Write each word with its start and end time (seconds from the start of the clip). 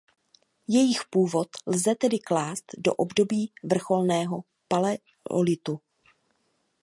Jejich 0.67 0.99
původ 1.09 1.47
lze 1.67 1.95
tedy 1.95 2.19
klást 2.19 2.63
do 2.77 2.93
období 2.95 3.53
vrcholného 3.63 4.43
paleolitu. 4.67 5.79